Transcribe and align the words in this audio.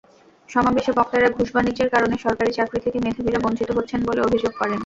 সমাবেশে 0.49 0.91
বক্তারা 0.97 1.27
ঘুষ-বাণিজ্যের 1.37 1.89
কারণে 1.93 2.15
সরকারি 2.17 2.51
চাকরি 2.53 2.79
থেকে 2.85 2.97
মেধাবীরা 2.99 3.39
বঞ্চিত 3.41 3.69
হচ্ছেন 3.77 3.99
বলে 4.07 4.21
অভিযোগ 4.21 4.53
করেন। 4.55 4.79